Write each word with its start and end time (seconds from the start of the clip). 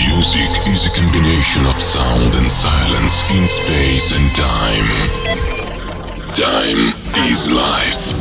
Music 0.00 0.50
is 0.66 0.86
a 0.86 0.90
combination 0.90 1.64
of 1.66 1.80
sound 1.80 2.34
and 2.34 2.50
silence 2.50 3.30
in 3.30 3.46
space 3.46 4.10
and 4.10 4.30
time. 4.34 4.88
Time 6.34 6.92
is 7.30 7.52
life. 7.52 8.12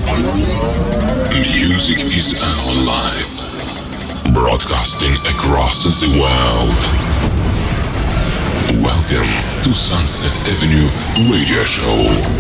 Music 1.34 1.98
is 2.06 2.40
our 2.40 2.74
life. 2.86 3.42
Broadcasting 4.34 5.14
across 5.34 5.84
the 5.84 6.10
world. 6.20 6.78
Welcome 8.84 9.32
to 9.64 9.74
Sunset 9.74 10.54
Avenue 10.54 10.90
Radio 11.34 11.64
Show. 11.66 12.39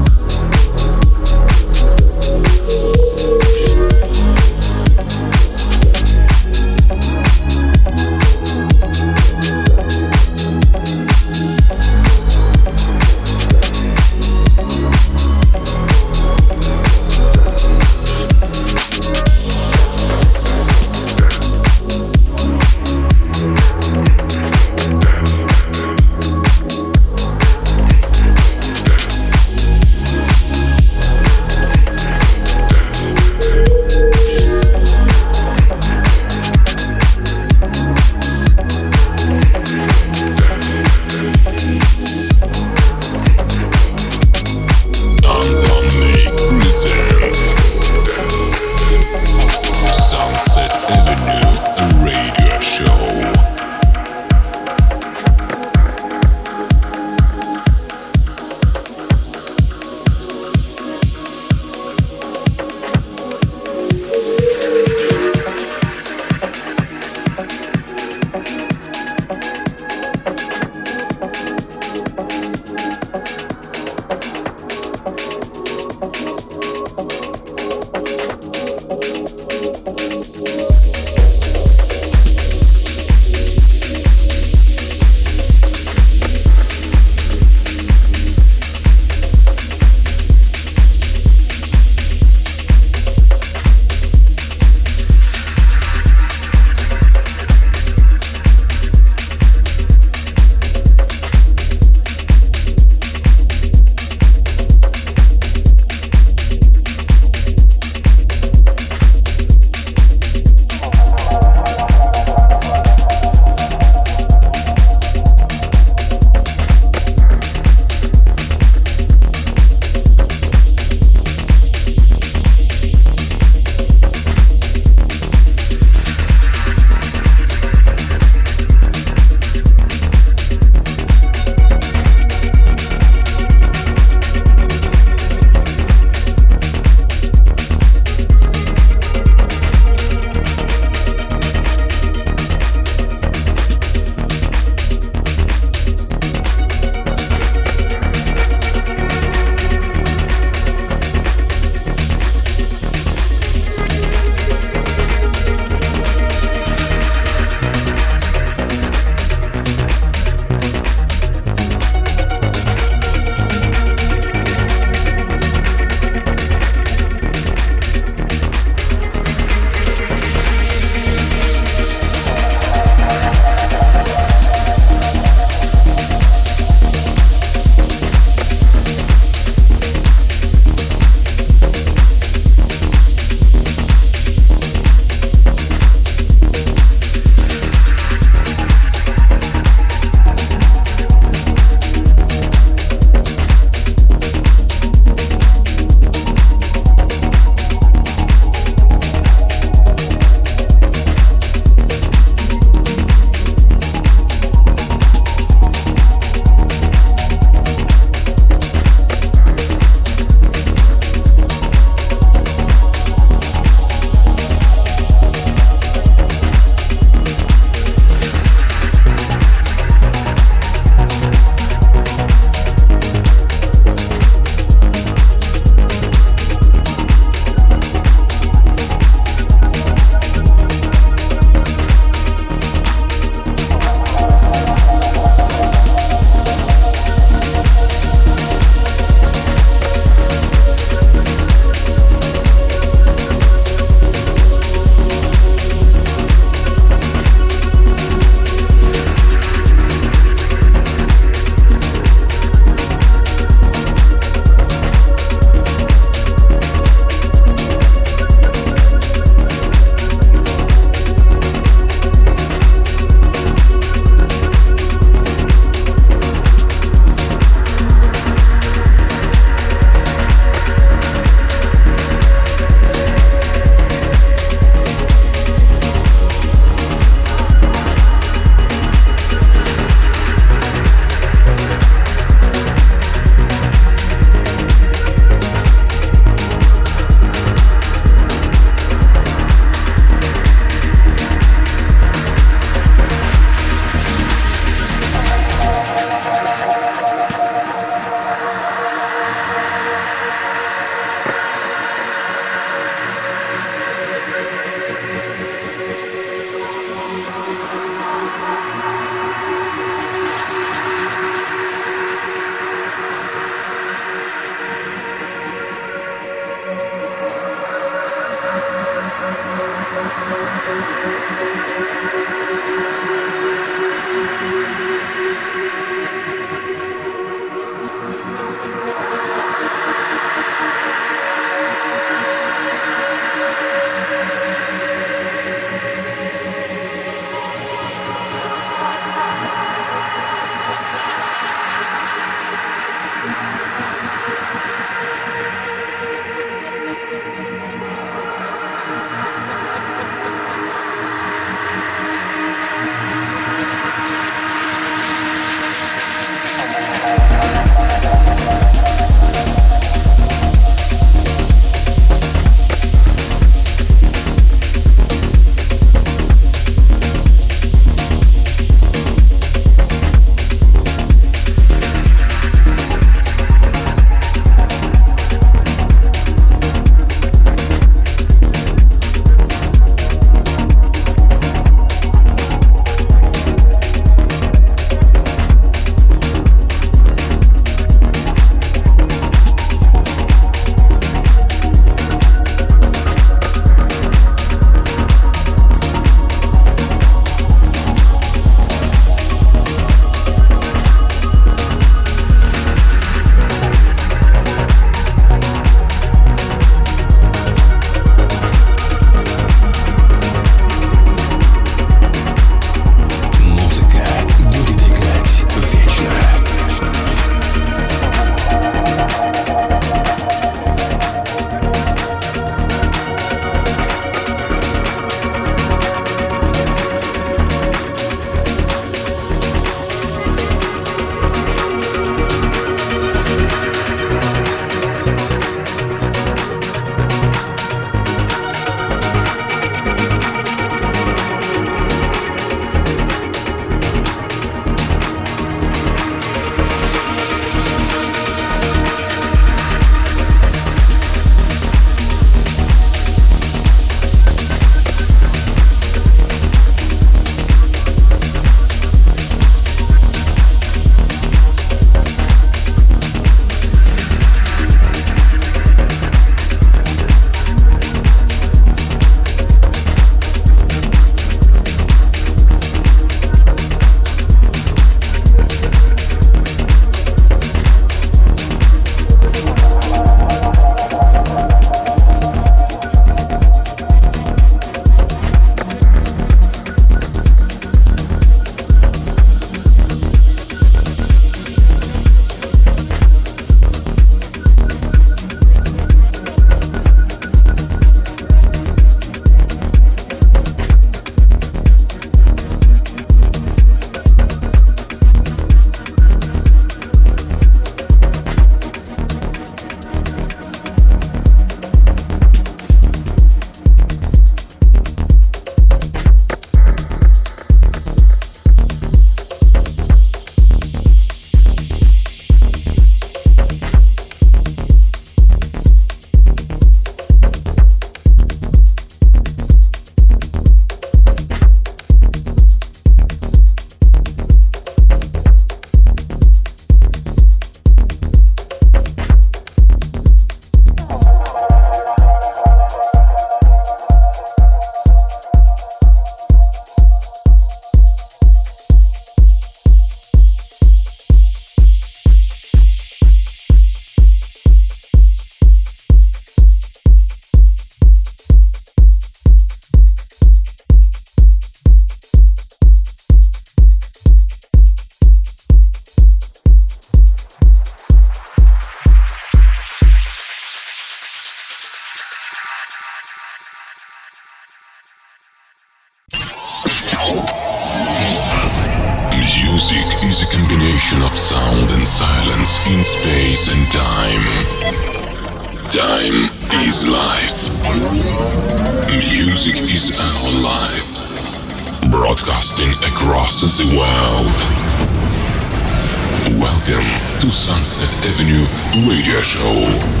Radio 599.51 600.00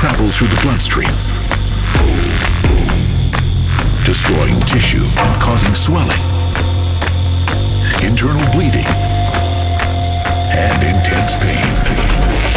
travels 0.00 0.38
through 0.38 0.48
the 0.48 0.58
bloodstream, 0.62 1.10
destroying 4.06 4.58
tissue 4.60 5.04
and 5.04 5.42
causing 5.42 5.74
swelling, 5.74 6.08
internal 8.02 8.40
bleeding, 8.50 8.86
and 10.56 10.82
intense 10.82 11.36
pain. 11.36 12.49